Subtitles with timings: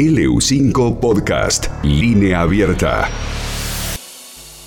[0.00, 3.06] LU5 Podcast, línea abierta.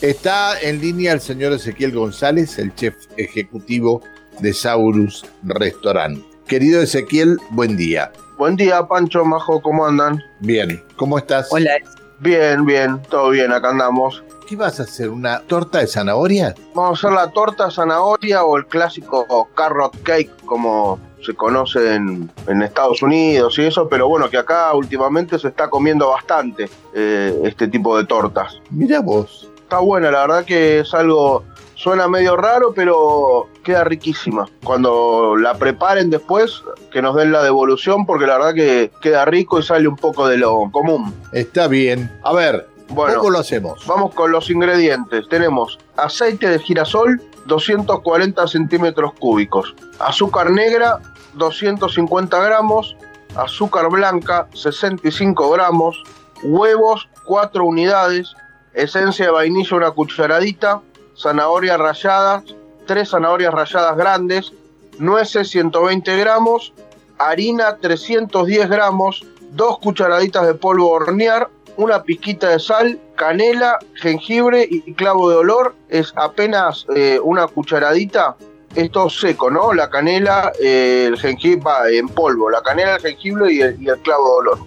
[0.00, 4.00] Está en línea el señor Ezequiel González, el chef ejecutivo
[4.40, 6.18] de Saurus Restaurant.
[6.46, 8.10] Querido Ezequiel, buen día.
[8.38, 10.18] Buen día, Pancho, Majo, ¿cómo andan?
[10.40, 11.48] Bien, ¿cómo estás?
[11.50, 11.72] Hola.
[12.20, 14.24] Bien, bien, todo bien, acá andamos.
[14.48, 15.10] ¿Qué vas a hacer?
[15.10, 16.54] ¿Una torta de zanahoria?
[16.74, 22.30] Vamos a hacer la torta zanahoria o el clásico carrot cake, como se conoce en,
[22.62, 27.68] Estados Unidos y eso, pero bueno, que acá últimamente se está comiendo bastante eh, este
[27.68, 28.58] tipo de tortas.
[28.70, 29.50] Mira vos.
[29.58, 34.48] Está buena, la verdad que es algo, suena medio raro, pero queda riquísima.
[34.64, 39.58] Cuando la preparen después, que nos den la devolución, porque la verdad que queda rico
[39.58, 41.14] y sale un poco de lo común.
[41.32, 42.10] Está bien.
[42.24, 43.86] A ver, bueno, ¿cómo lo hacemos?
[43.86, 45.28] Vamos con los ingredientes.
[45.28, 49.74] Tenemos aceite de girasol, 240 centímetros cúbicos.
[49.98, 50.98] Azúcar negra,
[51.34, 52.96] 250 gramos.
[53.36, 56.02] Azúcar blanca, 65 gramos.
[56.42, 58.34] Huevos, 4 unidades.
[58.72, 60.80] Esencia de vainilla, una cucharadita.
[61.16, 62.42] Zanahoria rallada,
[62.86, 64.52] 3 zanahorias ralladas grandes.
[64.98, 66.72] Nueces, 120 gramos.
[67.18, 69.26] Harina, 310 gramos.
[69.50, 75.76] 2 cucharaditas de polvo hornear una pizquita de sal, canela, jengibre y clavo de olor.
[75.88, 78.36] Es apenas eh, una cucharadita.
[78.74, 79.72] Esto seco, ¿no?
[79.72, 84.24] La canela, eh, el jengibre va en polvo, la canela, el jengibre y el, clavo
[84.24, 84.58] de olor.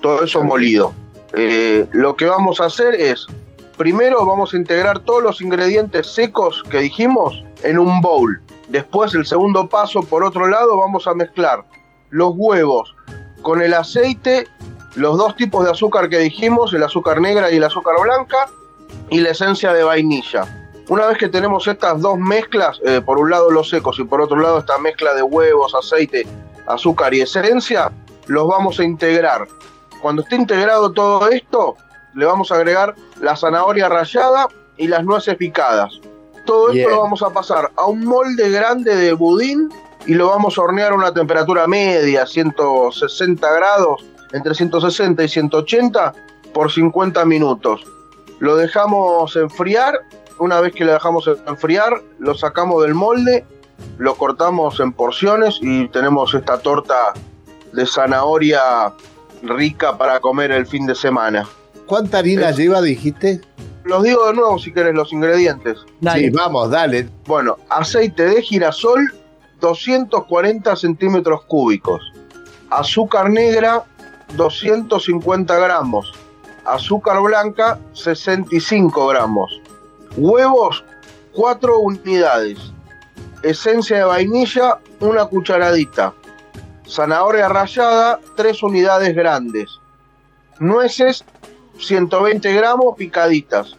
[0.00, 0.94] Todo eso molido.
[1.34, 3.26] Eh, lo que vamos a hacer es,
[3.76, 8.40] primero vamos a integrar todos los ingredientes secos que dijimos en un bowl.
[8.68, 11.64] Después, el segundo paso, por otro lado, vamos a mezclar
[12.10, 12.94] los huevos
[13.42, 14.48] con el aceite
[14.96, 18.48] los dos tipos de azúcar que dijimos, el azúcar negra y el azúcar blanca,
[19.10, 20.44] y la esencia de vainilla.
[20.88, 24.20] Una vez que tenemos estas dos mezclas, eh, por un lado los secos y por
[24.20, 26.26] otro lado esta mezcla de huevos, aceite,
[26.66, 27.92] azúcar y esencia,
[28.26, 29.46] los vamos a integrar.
[30.00, 31.76] Cuando esté integrado todo esto,
[32.14, 36.00] le vamos a agregar la zanahoria rallada y las nueces picadas.
[36.44, 39.68] Todo esto lo vamos a pasar a un molde grande de budín
[40.06, 46.12] y lo vamos a hornear a una temperatura media, 160 grados, entre 160 y 180
[46.52, 47.82] por 50 minutos.
[48.38, 50.00] Lo dejamos enfriar,
[50.38, 53.44] una vez que lo dejamos enfriar, lo sacamos del molde,
[53.98, 57.14] lo cortamos en porciones y tenemos esta torta
[57.72, 58.92] de zanahoria
[59.42, 61.46] rica para comer el fin de semana.
[61.86, 63.40] ¿Cuánta harina lleva, dijiste?
[63.84, 65.78] Los digo de nuevo si querés los ingredientes.
[66.14, 67.08] Sí, vamos, dale.
[67.26, 69.14] Bueno, aceite de girasol,
[69.60, 72.02] 240 centímetros cúbicos.
[72.70, 73.84] Azúcar negra,
[74.34, 76.12] 250 gramos.
[76.64, 79.60] Azúcar blanca, 65 gramos.
[80.16, 80.84] Huevos,
[81.32, 82.58] 4 unidades.
[83.42, 86.12] Esencia de vainilla, una cucharadita.
[86.88, 89.78] Zanahoria rallada, 3 unidades grandes.
[90.58, 91.24] Nueces,
[91.78, 93.76] 120 gramos picaditas.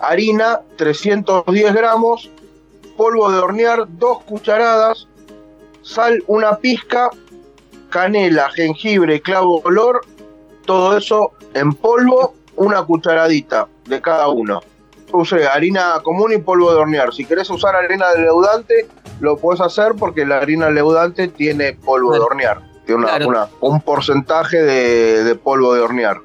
[0.00, 2.30] Harina, 310 gramos.
[2.96, 5.08] Polvo de hornear, 2 cucharadas.
[5.82, 7.10] Sal, una pizca
[7.94, 10.00] canela, jengibre, clavo olor,
[10.66, 14.60] todo eso en polvo, una cucharadita de cada uno.
[15.12, 17.14] Use harina común y polvo de hornear.
[17.14, 18.88] Si querés usar harina de leudante,
[19.20, 22.62] lo puedes hacer porque la harina leudante tiene polvo de hornear.
[22.84, 23.06] Tiene
[23.60, 26.16] un porcentaje de, polvo de hornear.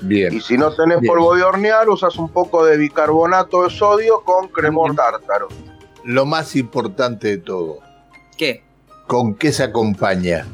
[0.00, 0.34] Bien.
[0.34, 4.48] Y si no tenés polvo de hornear, usas un poco de bicarbonato de sodio con
[4.48, 5.46] cremor tártaro.
[6.02, 7.78] Lo más importante de todo.
[8.36, 8.64] ¿Qué?
[9.06, 10.48] ¿Con qué se acompaña?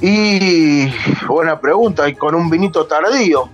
[0.00, 0.88] Y
[1.26, 3.48] buena pregunta, y con un vinito tardío.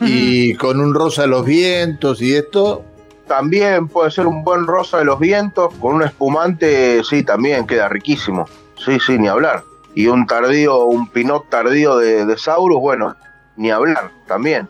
[0.00, 2.82] Y con un rosa de los vientos y esto.
[3.26, 7.88] También puede ser un buen rosa de los vientos, con un espumante, sí, también queda
[7.88, 8.46] riquísimo.
[8.84, 9.64] Sí, sí, ni hablar.
[9.94, 13.14] Y un tardío, un pinot tardío de, de Saurus, bueno,
[13.56, 14.68] ni hablar también.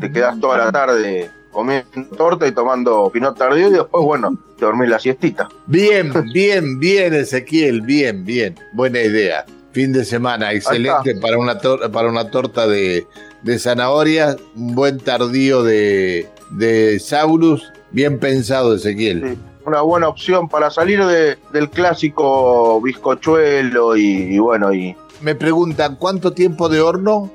[0.00, 4.64] Te quedas toda la tarde comiendo torta y tomando pinot tardío y después, bueno, te
[4.64, 5.48] dormís la siestita.
[5.66, 8.58] Bien, bien, bien, Ezequiel, bien, bien.
[8.72, 9.44] Buena idea.
[9.72, 13.06] Fin de semana, excelente para una, para una torta de,
[13.58, 19.38] zanahoria, un buen tardío de, de Saurus, bien pensado Ezequiel.
[19.64, 24.74] una buena opción para salir del clásico bizcochuelo y, bueno.
[24.74, 27.30] y Me preguntan, ¿cuánto tiempo de horno?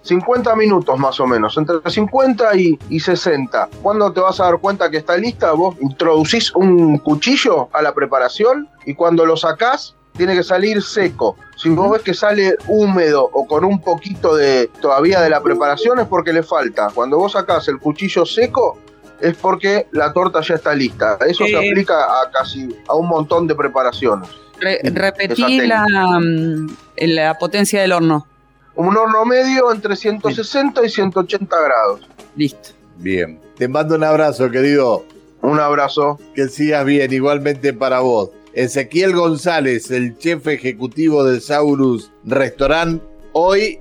[0.00, 3.68] 50 minutos más o menos, entre 50 y, y, 60.
[3.82, 5.52] ¿Cuándo te vas a dar cuenta que está lista?
[5.52, 11.36] Vos introducís un cuchillo a la preparación y cuando lo sacás tiene que salir seco.
[11.56, 15.98] Si vos ves que sale húmedo o con un poquito de todavía de la preparación
[16.00, 16.88] es porque le falta.
[16.94, 18.78] Cuando vos sacás el cuchillo seco
[19.20, 21.18] es porque la torta ya está lista.
[21.26, 24.28] Eso se aplica a casi a un montón de preparaciones.
[24.60, 25.86] repetí la,
[26.20, 28.26] mm, la potencia del horno.
[28.74, 32.00] Un horno medio entre 160 y 180 grados.
[32.36, 32.70] Listo.
[32.96, 33.38] Bien.
[33.56, 35.04] Te mando un abrazo, querido.
[35.42, 36.18] Un abrazo.
[36.34, 38.30] Que sigas bien, igualmente para vos.
[38.54, 43.02] Ezequiel González, el chef ejecutivo del Saurus Restaurant,
[43.32, 43.78] hoy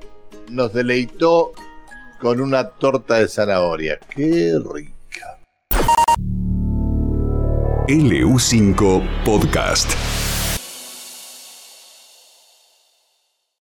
[0.50, 1.51] nos deleitó
[2.19, 4.00] con una torta de zanahoria.
[4.15, 5.39] ¡Qué rica!
[7.88, 10.11] LU5 Podcast.